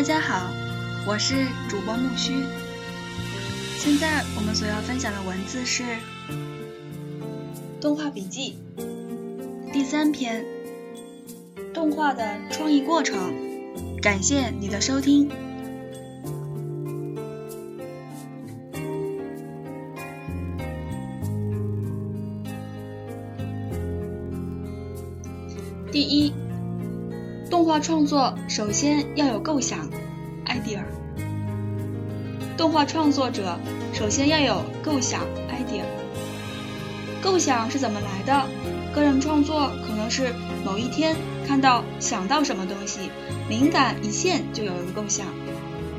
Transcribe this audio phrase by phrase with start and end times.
[0.00, 0.50] 大家好，
[1.06, 1.34] 我是
[1.68, 2.32] 主播木须。
[3.76, 5.82] 现在我们所要分享的文字是
[7.82, 8.56] 《动画笔记》
[9.74, 10.42] 第三篇：
[11.74, 13.18] 动画的创意过程。
[14.00, 15.28] 感谢你的收听。
[25.92, 26.29] 第一，
[27.70, 29.88] 画创作首先要有构想
[30.44, 30.80] ，idea。
[32.56, 33.56] 动画创作者
[33.92, 35.84] 首先要有构想，idea。
[37.22, 38.48] 构想是怎么来的？
[38.92, 40.34] 个人创作可能是
[40.64, 41.14] 某一天
[41.46, 43.08] 看到想到什么东西，
[43.48, 45.26] 灵感一现就有了构想。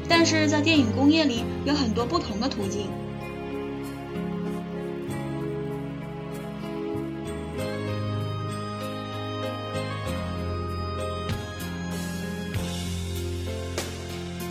[0.10, 2.88] 但是在电影工业里有很多不同的途径。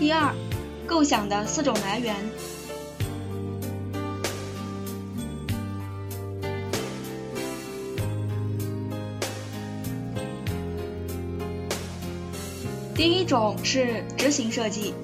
[0.00, 0.34] 第二，
[0.86, 2.16] 构想的四种来源。
[12.94, 14.94] 第一种是执行设计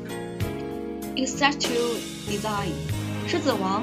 [1.15, 2.71] （executive design），
[3.29, 3.83] 《狮子王》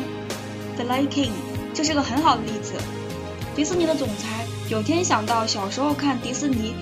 [0.78, 1.30] （The Lion King）
[1.76, 2.74] 就是个很好的例子。
[3.56, 6.74] 迪士尼的总裁有天想到小时候看迪士尼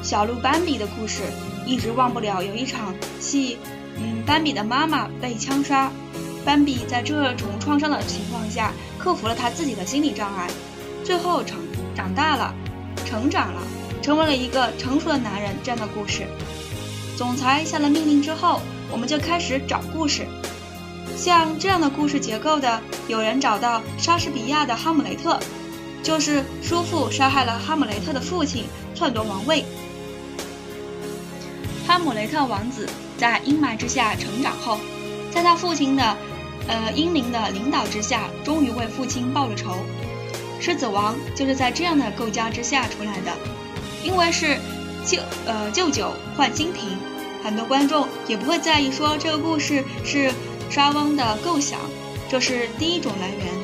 [0.00, 1.24] 小鹿斑比的故事，
[1.66, 3.58] 一直忘不了有一场戏。
[4.00, 5.92] 嗯，斑比的妈妈被枪杀，
[6.44, 10.48] 斑比在这种创伤的情况下克服了他自己的心理障碍，
[11.04, 11.58] 最后成
[11.94, 12.54] 长大了，
[13.04, 13.60] 成长了，
[14.02, 15.54] 成为了一个成熟的男人。
[15.62, 16.26] 这样的故事，
[17.16, 20.26] 总裁下了命令之后，我们就开始找故事。
[21.16, 25.34] 像这样的故事结构的，有人找到莎士比亚的《哈姆雷特》，
[26.02, 28.64] 就是叔父杀害了哈姆雷特的父亲，
[28.94, 29.62] 篡夺王位。
[31.90, 32.88] 哈姆雷特王子。
[33.18, 34.78] 在阴霾之下成长后，
[35.32, 36.16] 在他父亲的，
[36.68, 39.74] 呃英灵的领导之下，终于为父亲报了仇。
[40.60, 43.32] 狮子王就是在这样的构架之下出来的。
[44.04, 44.56] 因为是
[45.04, 46.96] 旧呃旧酒换新瓶，
[47.42, 50.32] 很多观众也不会在意说这个故事是
[50.70, 51.80] 沙翁的构想，
[52.28, 53.59] 这是第一种来源。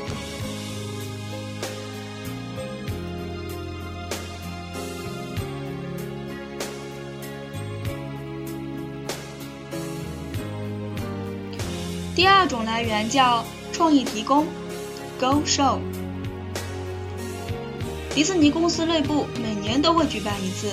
[12.16, 13.44] 第二种来源叫
[13.74, 14.46] 创意提供
[15.20, 15.80] ，Go Show。
[18.14, 20.68] 迪士尼公司内部每年都会举办一次。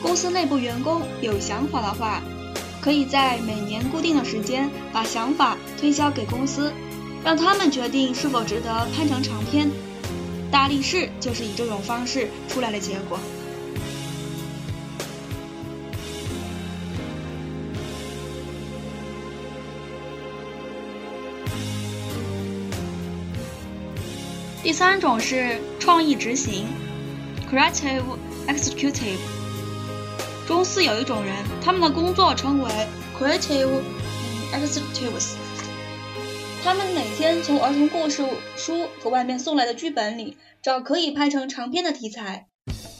[0.00, 2.22] 公司内部员工有想法的话，
[2.80, 6.72] 可以在每年固定的时间把想法推销给公司，
[7.24, 9.68] 让他们决定是否值得拍成长片。
[10.52, 13.18] 大力士就是以这种方式出来的结果。
[24.62, 26.66] 第三种是创意执行
[27.50, 28.02] ，creative
[28.46, 29.16] executive。
[30.46, 32.70] 公司有一种人，他们的工作称为
[33.18, 33.80] creative
[34.52, 35.32] executives。
[36.62, 38.22] 他们每天从儿童故事
[38.54, 42.46] 书和外面送来的剧本里找可以拍成长片的题材。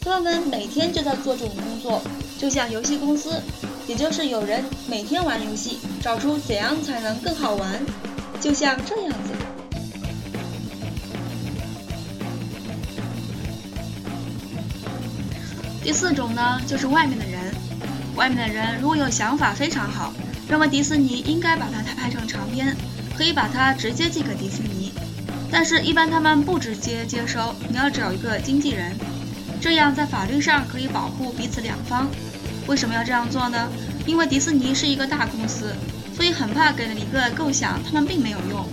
[0.00, 2.00] 他们每天就在做这种工作，
[2.38, 3.38] 就像游戏公司，
[3.86, 7.84] 也就是有人每天玩游戏，找出怎样才能更好玩，
[8.40, 9.34] 就像这样子。
[15.82, 17.40] 第四种呢，就是外面的人。
[18.16, 20.12] 外面的人如果有想法非常好，
[20.48, 22.76] 认为迪士尼应该把它拍成长片，
[23.16, 24.92] 可以把它直接寄给迪士尼。
[25.50, 28.94] 但是，一般他们不直接接收，你要找一个经纪人，
[29.60, 32.08] 这样在法律上可以保护彼此两方。
[32.66, 33.68] 为什么要这样做呢？
[34.06, 35.74] 因为迪士尼是一个大公司，
[36.14, 38.64] 所以很怕给了一个构想，他们并没有用。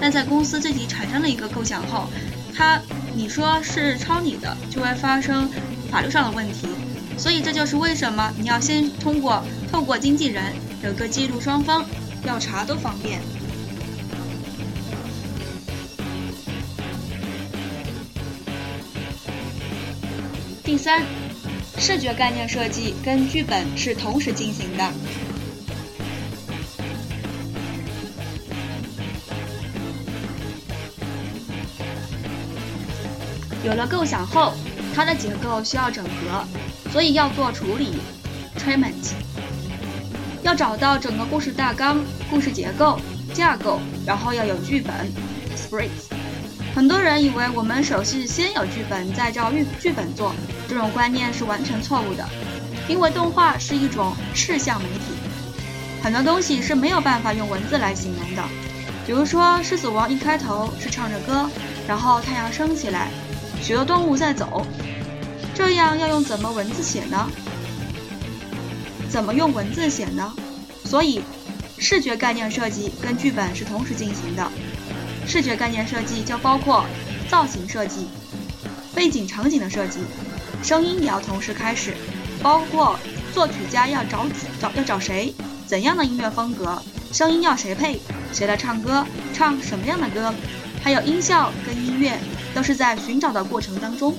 [0.00, 2.08] 但在公司自己产生了一个构想后，
[2.54, 2.80] 他
[3.14, 5.48] 你说是抄你的，就会发生。
[5.90, 6.68] 法律上的问题，
[7.16, 9.42] 所以这就是为什么你要先通过
[9.72, 10.52] 透过经纪人
[10.84, 11.84] 有个记录，双方
[12.22, 13.20] 调查都方便。
[20.62, 21.02] 第三，
[21.78, 24.92] 视觉概念设计跟剧本是同时进行的。
[33.64, 34.52] 有了构想后。
[34.96, 36.42] 它的结构需要整合，
[36.90, 37.98] 所以要做处理
[38.58, 39.12] （treatment）。
[40.42, 42.98] 要找到整个故事大纲、故事结构、
[43.34, 44.94] 架构，然后要有剧本
[45.54, 45.90] （script）。
[46.74, 50.34] 很多人以为我们首是先有剧本，再照剧剧本做，
[50.66, 52.26] 这种观念是完全错误的。
[52.88, 55.12] 因为动画是一种视像媒体，
[56.02, 58.42] 很多东西是没有办法用文字来形容的。
[59.04, 61.50] 比如说，《狮子王》一开头是唱着歌，
[61.86, 63.10] 然后太阳升起来，
[63.62, 64.64] 许多动物在走，
[65.54, 67.28] 这样要用怎么文字写呢？
[69.08, 70.32] 怎么用文字写呢？
[70.84, 71.20] 所以，
[71.78, 74.50] 视觉概念设计跟剧本是同时进行的。
[75.26, 76.86] 视觉概念设计就包括
[77.28, 78.06] 造型设计、
[78.94, 79.98] 背景场景的设计，
[80.62, 81.94] 声音也要同时开始，
[82.42, 82.98] 包括
[83.34, 84.26] 作曲家要找
[84.60, 85.34] 找要找谁，
[85.66, 86.80] 怎样的音乐风格，
[87.12, 88.00] 声音要谁配。
[88.32, 89.06] 谁来唱歌？
[89.32, 90.32] 唱什么样的歌？
[90.82, 92.18] 还有音效跟音乐，
[92.56, 94.14] 都是在寻找的过程当中。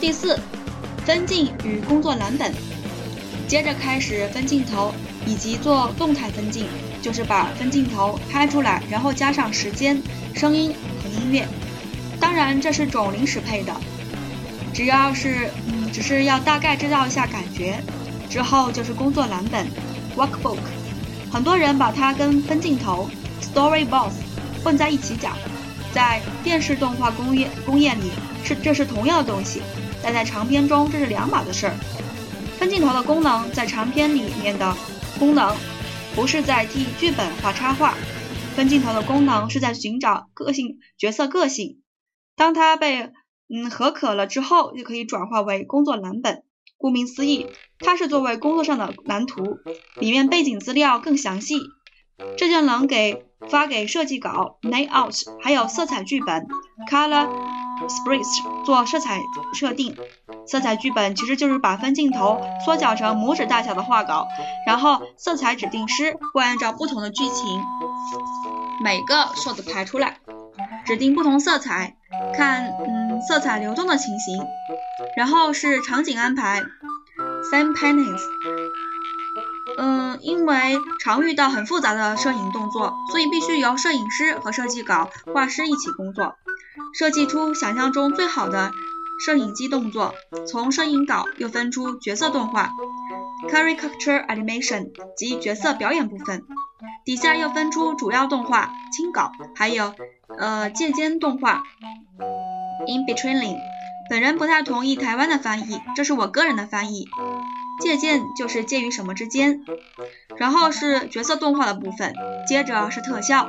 [0.00, 0.38] 第四，
[1.04, 2.54] 分镜与工作蓝本。
[3.48, 4.94] 接着开始分镜头
[5.26, 6.68] 以及做动态分镜，
[7.02, 10.00] 就是把分镜头拍出来，然后加上时间、
[10.36, 10.72] 声音
[11.02, 11.48] 和音乐。
[12.20, 13.74] 当然，这是种临时配的。
[14.72, 17.82] 只要是，嗯，只是要大概知道一下感觉，
[18.32, 19.66] 之后就是工作蓝本
[20.16, 20.56] ，workbook。
[21.30, 23.06] 很多人把它跟分镜头
[23.42, 24.10] ，storyboard
[24.64, 25.36] 混在一起讲，
[25.92, 28.10] 在电视动画工业工业里
[28.42, 29.60] 是这是同样的东西，
[30.02, 31.74] 但在长片中这是两码子事儿。
[32.58, 34.74] 分镜头的功能在长片里面的
[35.18, 35.54] 功能，
[36.14, 37.94] 不是在替剧本画插画，
[38.56, 41.82] 分镜头的功能是在寻找个性角色个性，
[42.34, 43.12] 当它被。
[43.54, 46.42] 嗯，合可了之后就可以转化为工作蓝本。
[46.82, 47.46] 顾名思义，
[47.78, 49.58] 它是作为工作上的蓝图，
[50.00, 51.60] 里面背景资料更详细，
[52.36, 56.48] 这就能给发给设计稿 layout，还有色彩剧本
[56.90, 57.28] color
[57.86, 59.20] spreads 做色彩
[59.54, 59.96] 设定。
[60.44, 64.26] 色彩剧本其实就是把分镜头缩小成拇指大小的画稿，
[64.66, 67.62] 然后色彩指定师会按照不同的剧情，
[68.82, 70.18] 每个 shot 排出来，
[70.84, 71.96] 指定不同色彩。
[72.34, 74.42] 看，嗯，色彩流动的情形，
[75.16, 76.64] 然后是场景安排
[77.50, 78.20] Same paintings。
[79.78, 86.36] 嗯，因为常遇到很复杂的摄影动作，所以必须由摄影师和设计稿画师一起工作，
[86.92, 88.72] 设计出想象中最好的
[89.24, 90.14] 摄影机动作。
[90.46, 92.70] 从摄影稿又分出角色动画
[93.48, 96.42] ，caricature animation 及角色表演部分。
[97.04, 99.94] 底下又分出主要动画、轻稿，还有
[100.38, 101.62] 呃借鉴动画
[102.86, 103.56] ，in between。
[104.10, 107.06] 本人不太同意台湾的翻译，这是我个人的翻译。
[107.80, 109.60] 借鉴就是介于什么之间。
[110.36, 112.14] 然后是角色动画的部分，
[112.46, 113.48] 接着是特效。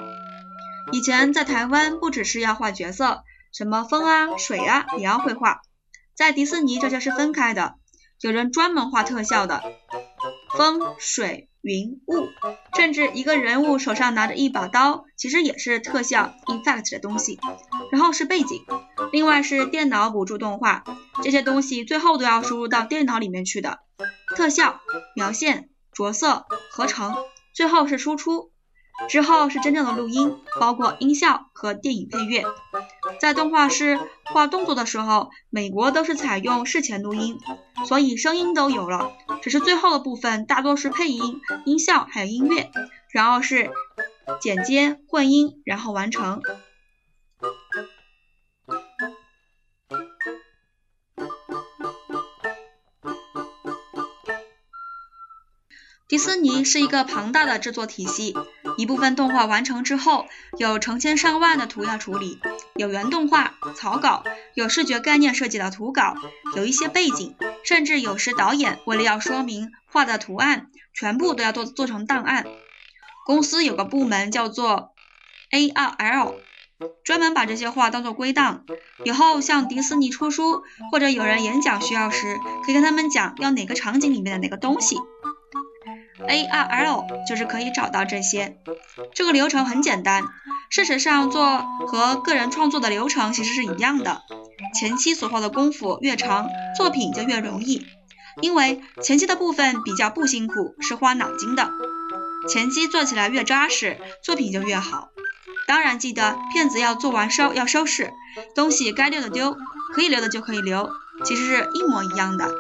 [0.91, 5.61] 以前在台湾不只是要画角色，什么风啊、水啊也要会画。
[6.15, 7.75] 在迪士尼这就是分开的，
[8.23, 9.61] 有人专门画特效的，
[10.57, 11.49] 风、水。
[11.65, 12.27] 云雾，
[12.75, 17.39] 甚至一个人物手上拿着一把刀，其实也是特效 effect 的东西。
[17.89, 18.65] 然后是背景，
[19.13, 20.83] 另外是电脑辅助动画，
[21.23, 23.79] 这些东西最后都要输入到电脑里面去的。
[24.35, 24.81] 特效、
[25.15, 27.15] 描线、着色、合成，
[27.53, 28.51] 最后是输出。
[29.07, 32.43] 之后是真正的录音，包括音效和电影配乐。
[33.19, 37.39] 在动画师画动作的时候，美国都是采用事前录音，
[37.87, 42.69] 所以声音都有了，只是最后的部分大多是配音、音效还有音乐，
[43.11, 43.71] 然后是
[44.41, 46.41] 剪接、混音，然后完成。
[56.07, 58.35] 迪士尼是一个庞大的制作体系，
[58.77, 60.25] 一部分动画完成之后，
[60.57, 62.39] 有成千上万的图要处理，
[62.75, 64.23] 有原动画、草稿，
[64.55, 66.15] 有视觉概念设计的图稿，
[66.55, 72.45] 有一些背景，甚至有时导演为了要说明画的图案，全部都要做做成档案。
[73.25, 74.93] 公司有个部门叫做
[75.51, 76.35] ARL，
[77.05, 78.65] 专门把这些画当做归档，
[79.05, 84.97] 以后向迪士尼出书或者有人演讲需要时，可以跟他们讲要哪个场景里面的哪个东西。
[86.27, 88.57] ARL 就是可以找到这些，
[89.13, 90.23] 这个流程很简单。
[90.69, 94.21] 事实上，做和个人创作的流程其实是一样的。
[94.79, 97.85] 前期所花的功夫越长，作品就越容易，
[98.41, 101.69] 因为前期的部分比较不辛苦，是花脑筋的。
[102.49, 105.09] 前期做起来越扎实，作品就越好。
[105.67, 108.11] 当然，记得片子要做完收要收拾，
[108.55, 109.55] 东西该丢的丢，
[109.93, 110.89] 可以留的就可以留，
[111.23, 112.51] 其实是一模一样的。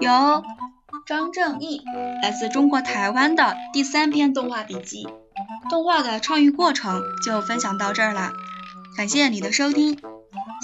[0.00, 0.42] 由
[1.06, 1.82] 张正义
[2.22, 5.06] 来自中国台湾的第三篇动画笔记，
[5.70, 8.32] 动画的创意过程就分享到这儿啦，
[8.96, 9.98] 感谢你的收听。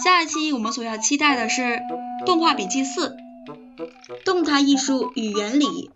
[0.03, 1.81] 下一期我们所要期待的是
[2.27, 3.17] 动画笔记四：
[4.25, 5.91] 动态艺术与原理。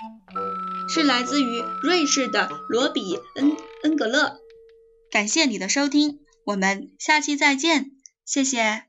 [0.89, 4.39] 是来自于瑞士的罗比恩恩格勒。
[5.11, 7.91] 感谢你的收听，我们下期再见，
[8.25, 8.85] 谢谢。